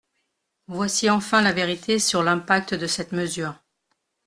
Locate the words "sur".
1.99-2.23